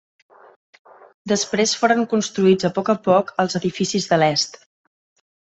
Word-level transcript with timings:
Després 1.31 1.75
foren 1.81 2.01
construïts 2.15 2.69
a 2.71 2.73
poc 2.79 2.91
a 2.97 2.97
poc, 3.11 3.31
els 3.45 3.61
edificis 3.63 4.13
de 4.15 4.23
l'est. 4.23 4.63